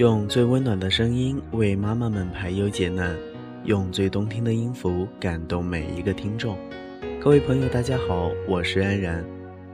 [0.00, 3.14] 用最温暖的声音为妈妈们排忧解难，
[3.64, 6.56] 用最动听的音符感动每一个听众。
[7.22, 9.22] 各位朋友，大家好，我是安然，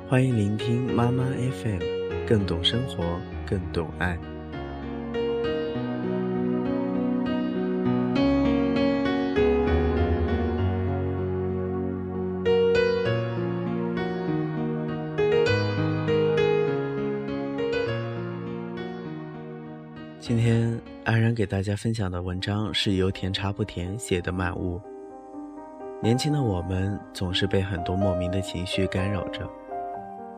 [0.09, 1.23] 欢迎聆听妈妈
[1.62, 1.79] FM，
[2.27, 3.04] 更懂生活，
[3.48, 4.18] 更懂爱。
[21.36, 24.79] 给大家分享的文章是由甜茶不甜写的《漫屋》。
[26.03, 29.46] 年轻的我们总是被很多莫名的情绪干扰着，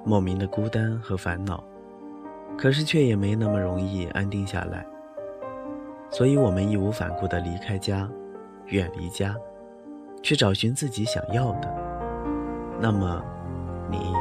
[0.05, 1.63] 莫名的孤单和烦恼，
[2.59, 4.85] 可是却也没那么容易安定下来。
[6.11, 8.11] 所以，我们义无反顾地离开家，
[8.67, 9.37] 远离家，
[10.21, 11.73] 去找寻自己想要的。
[12.81, 13.23] 那么，
[13.89, 14.13] 你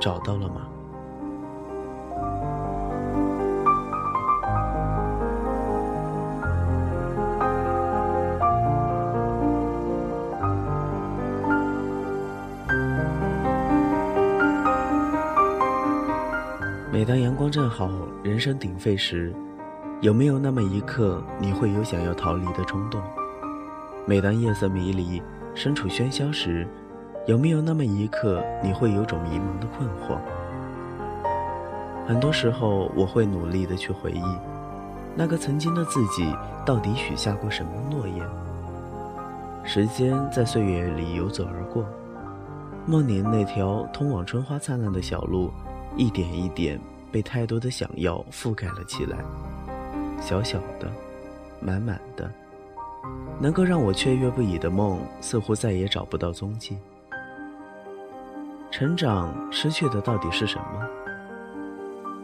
[0.00, 0.70] 找到了吗？
[16.90, 17.90] 每当阳光正好，
[18.22, 19.30] 人声鼎沸时，
[20.00, 22.98] 有没有那么一刻，你会有想要逃离的冲动？
[24.06, 25.22] 每当夜色迷离，
[25.54, 26.66] 身处喧嚣时，
[27.26, 30.18] 有没有那么一刻，你会有种迷茫的困惑？
[32.06, 34.38] 很多时候，我会努力的去回忆，
[35.14, 38.26] 那个曾经的自己到底许下过什么诺言？
[39.62, 41.84] 时间在岁月里游走而过，
[42.86, 45.52] 梦里那条通往春花灿烂的小路。
[45.96, 46.78] 一点一点
[47.10, 49.18] 被太多的想要覆盖了起来，
[50.20, 50.90] 小小的，
[51.60, 52.30] 满满的，
[53.40, 56.78] 能够让我雀跃不已的梦，似乎再也找不到踪迹。
[58.70, 60.86] 成长失去的到底是什么？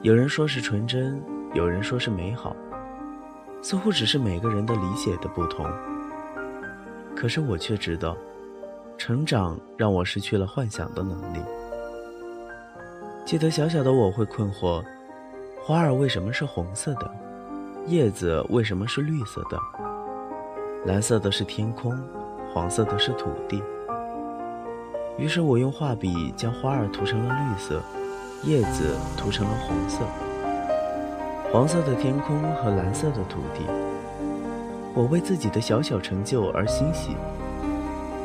[0.02, 1.20] 有人说是纯真，
[1.54, 2.54] 有人说是美好，
[3.62, 5.66] 似乎只是每个人的理解的不同。
[7.16, 8.16] 可是我却知道，
[8.98, 11.38] 成长让我失去了幻想的能力。
[13.24, 14.84] 记得小小的我会困惑：
[15.64, 17.10] 花儿为什么是红色的？
[17.86, 19.58] 叶子为什么是绿色的？
[20.84, 21.98] 蓝色的是天空，
[22.52, 23.62] 黄色的是土地。
[25.16, 27.82] 于是我用画笔将花儿涂成了绿色，
[28.42, 30.04] 叶子涂成了红色，
[31.50, 33.64] 黄色的天空和蓝色的土地。
[34.92, 37.16] 我为自己的小小成就而欣喜，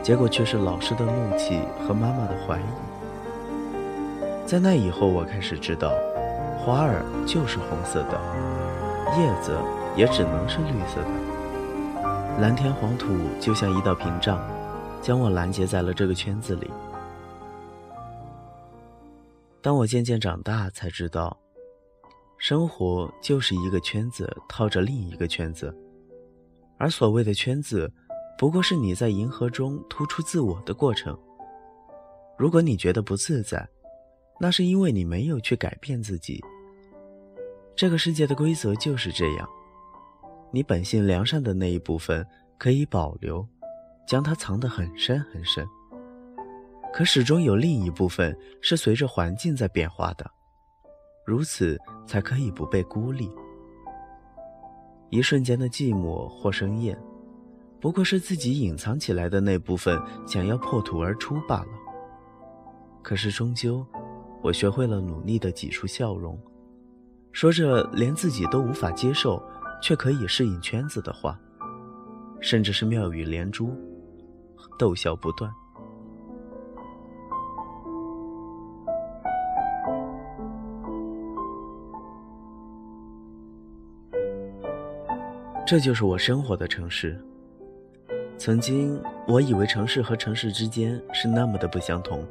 [0.03, 2.98] 结果却是老师的怒气和妈妈的怀疑。
[4.49, 5.91] 在那以后，我开始知道，
[6.57, 8.19] 花儿就是红色的，
[9.15, 9.55] 叶子
[9.95, 12.41] 也只能是绿色的。
[12.41, 14.43] 蓝天黄土就像一道屏障，
[15.03, 16.67] 将我拦截在了这个圈子里。
[19.61, 21.37] 当我渐渐长大，才知道，
[22.39, 25.71] 生活就是一个圈子套着另一个圈子，
[26.79, 27.87] 而所谓的圈子，
[28.35, 31.15] 不过是你在银河中突出自我的过程。
[32.35, 33.69] 如果你觉得不自在，
[34.39, 36.41] 那是因为你没有去改变自己。
[37.75, 39.47] 这个世界的规则就是这样：
[40.51, 42.25] 你本性良善的那一部分
[42.57, 43.45] 可以保留，
[44.07, 45.67] 将它藏得很深很深。
[46.93, 50.29] 可始终有另一部分是随着环境在变化的，
[51.25, 51.77] 如此
[52.07, 53.29] 才可以不被孤立。
[55.09, 56.97] 一瞬间的寂寞或生厌，
[57.79, 61.69] 不过是自己隐藏起来的那部分想要破土而出罢了。
[63.01, 63.85] 可是终究。
[64.41, 66.39] 我学会了努力的挤出笑容，
[67.31, 69.41] 说着连自己都无法接受，
[69.81, 71.37] 却可以适应圈子的话，
[72.39, 73.69] 甚至是妙语连珠，
[74.77, 75.51] 逗笑不断。
[85.67, 87.21] 这就是我生活的城市。
[88.37, 92.25] 曾经，我以为城市和城市之间是那么的不相同。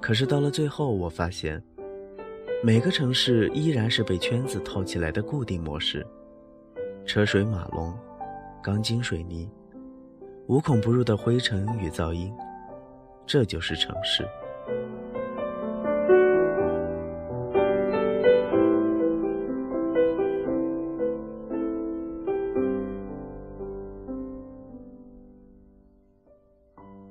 [0.00, 1.62] 可是到了最后，我发现，
[2.64, 6.04] 每个城市依然是被圈子套起来的固定模式，
[7.06, 7.96] 车水马龙，
[8.60, 9.48] 钢筋水泥，
[10.48, 12.32] 无孔不入的灰尘与噪音，
[13.24, 14.26] 这就是城市。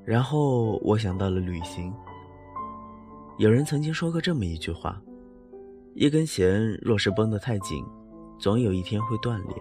[0.04, 1.94] 然后我想到了旅行。
[3.40, 5.02] 有人曾经说过这么一句话：
[5.94, 7.82] 一根弦若是绷得太紧，
[8.38, 9.56] 总有一天会断裂；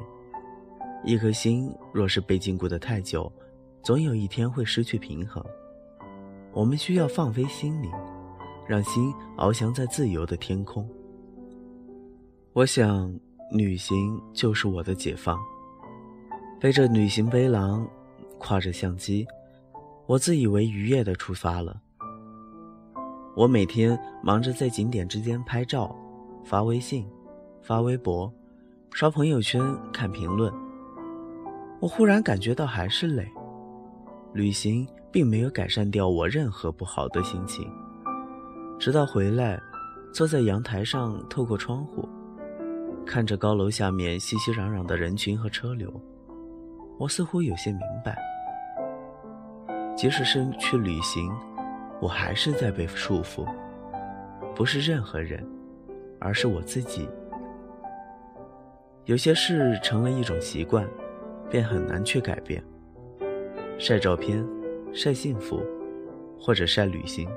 [1.05, 3.33] 一颗心若是被禁锢得太久，
[3.85, 5.41] 总有一天会失去平衡。
[6.53, 7.89] 我们需要放飞心灵，
[8.67, 10.85] 让心翱翔在自由的天空。
[12.55, 13.17] 我想，
[13.53, 15.39] 旅行就是我的解放。
[16.59, 17.89] 背着旅行背囊，
[18.41, 19.25] 挎着相机，
[20.07, 21.81] 我自以为愉悦地出发了。
[23.39, 25.95] 我每天忙着在景点之间拍照、
[26.43, 27.07] 发微信、
[27.63, 28.29] 发微博、
[28.91, 29.63] 刷朋友圈、
[29.93, 30.53] 看评论。
[31.79, 33.25] 我忽然感觉到还是累，
[34.33, 37.65] 旅行并没有改善掉我任何不好的心情。
[38.77, 39.57] 直到回来，
[40.13, 42.09] 坐在阳台上，透过窗户，
[43.07, 45.89] 看着高楼下面熙熙攘攘的人群和车流，
[46.99, 48.19] 我似乎有些明白，
[49.97, 51.33] 即使是去旅行，
[52.01, 53.47] 我还是在被束缚，
[54.55, 55.45] 不是任何人，
[56.21, 57.09] 而是我自己。
[59.05, 60.87] 有些事成了一种习惯，
[61.51, 62.63] 便很难去改变。
[63.79, 64.47] 晒照片，
[64.93, 65.61] 晒幸福，
[66.39, 67.29] 或者晒旅行。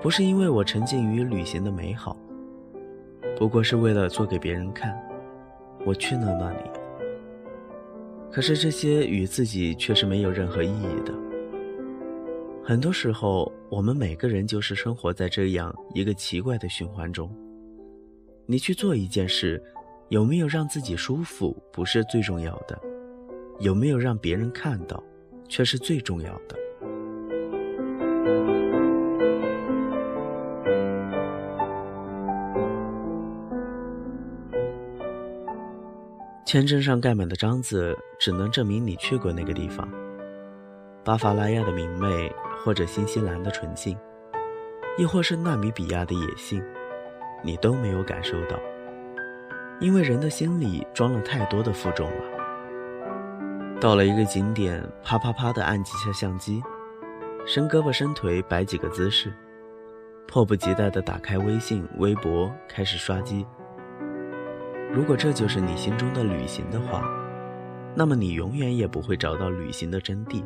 [0.00, 2.16] 不是因为我沉浸于旅行的美好，
[3.36, 4.94] 不过是为了做给别人看，
[5.84, 6.70] 我去了那里。
[8.30, 11.12] 可是这些与自己却是没有任何意义的。
[12.66, 17.30] 很多时候，我们每个人就是生活在这样一个奇怪的循环中。
[18.46, 19.62] 你去做一件事，
[20.08, 22.74] 有没有让自己舒服，不是最重要的；
[23.60, 25.02] 有没有让别人看到，
[25.46, 26.56] 却是最重要的。
[36.46, 39.86] 签证上盖满的章子，只能证明你去过那个地方。
[41.04, 42.32] 巴伐拉亚的明媚，
[42.64, 43.94] 或者新西兰的纯净，
[44.96, 46.64] 亦或是纳米比亚的野性，
[47.42, 48.58] 你都没有感受到。
[49.80, 53.76] 因为人的心里装了太多的负重了。
[53.80, 56.62] 到了一个景点，啪啪啪的按几下相机，
[57.44, 59.30] 伸胳膊伸腿摆几个姿势，
[60.26, 63.44] 迫不及待地打开微信、微博，开始刷机。
[64.90, 67.02] 如果这就是你心中的旅行的话，
[67.94, 70.42] 那么你永远也不会找到旅行的真谛。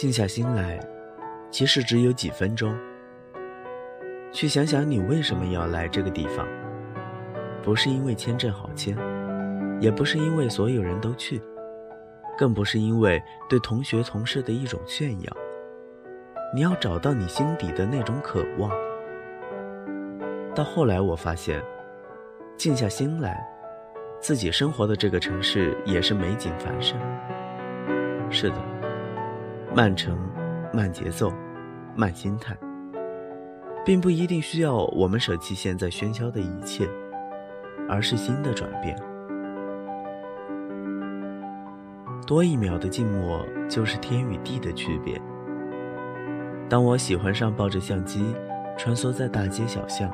[0.00, 0.80] 静下心来，
[1.50, 2.74] 即使只有几分钟，
[4.32, 6.48] 去想想你为什么要来这个地方。
[7.62, 8.96] 不是因为签证好签，
[9.78, 11.38] 也不是因为所有人都去，
[12.38, 15.36] 更不是因为对同学同事的一种炫耀。
[16.54, 18.70] 你要找到你心底的那种渴望。
[20.54, 21.62] 到后来，我发现，
[22.56, 23.46] 静下心来，
[24.18, 26.98] 自己生活的这个城市也是美景繁盛。
[28.30, 28.56] 是的，
[29.72, 30.18] 慢城、
[30.72, 31.32] 慢节奏、
[31.94, 32.56] 慢心态，
[33.84, 36.88] 并不一定需要我们舍弃现在喧嚣的一切，
[37.88, 38.96] 而是心的转变。
[42.26, 45.20] 多一秒的静默，就是天与地的区别。
[46.68, 48.34] 当我喜欢上抱着相机，
[48.76, 50.10] 穿梭在大街小巷。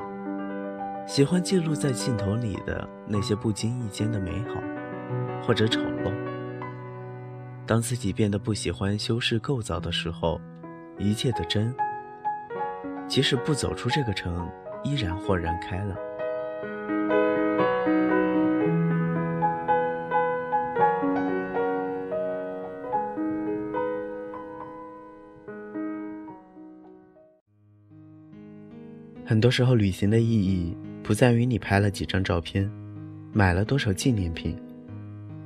[1.07, 4.61] 喜欢记录在镜头里的那些不经意间的美好，
[5.41, 6.26] 或者丑陋。
[7.67, 10.39] 当自己变得不喜欢修饰构造的时候，
[10.97, 11.75] 一切的真，
[13.09, 14.49] 即使不走出这个城，
[14.85, 15.97] 依然豁然开朗。
[29.25, 30.75] 很多时候，旅行的意义。
[31.03, 32.69] 不在于你拍了几张照片，
[33.31, 34.57] 买了多少纪念品，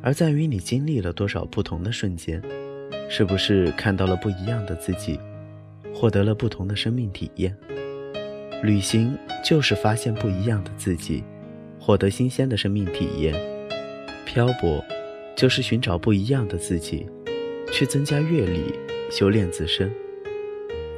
[0.01, 2.41] 而在于你经历了多少不同的瞬间，
[3.10, 5.20] 是不是看到了不一样的自己，
[5.93, 7.55] 获得了不同的生命体验？
[8.63, 11.24] 旅行就是发现不一样的自己，
[11.79, 13.36] 获得新鲜的生命体验；
[14.25, 14.84] 漂泊
[15.36, 17.05] 就是寻找不一样的自己，
[17.72, 18.74] 去增加阅历，
[19.12, 19.91] 修炼自身。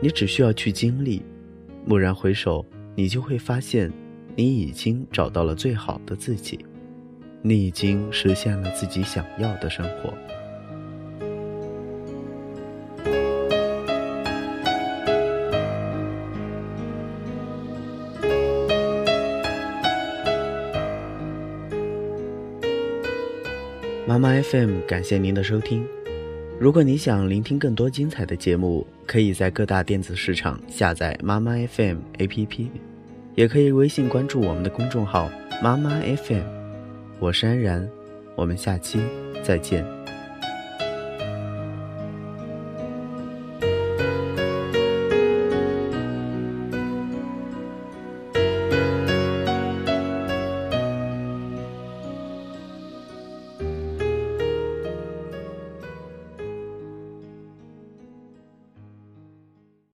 [0.02, 1.22] 你只需要去经历，
[1.88, 3.92] 蓦然回首，你就会发现。
[4.36, 6.66] 你已经找到了最好的自己，
[7.46, 10.14] 你已经实现了自己想要的生活。
[24.08, 25.86] 妈妈 FM，感谢您的收听。
[26.58, 32.68] 如果你想聆听更多精彩的节目，可以在各大电子市场下载妈妈 FM APP。
[33.36, 35.30] 也可以微信关注我们的公众号
[35.62, 36.63] “妈妈 FM”，
[37.24, 37.90] 我是安然，
[38.36, 39.00] 我们下期
[39.42, 40.03] 再见。